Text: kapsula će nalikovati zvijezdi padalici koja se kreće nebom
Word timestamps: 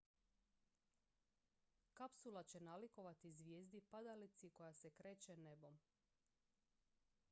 kapsula 1.93 2.43
će 2.43 2.59
nalikovati 2.59 3.31
zvijezdi 3.31 3.81
padalici 3.81 4.49
koja 4.49 4.73
se 4.73 4.89
kreće 4.89 5.37
nebom 5.37 5.79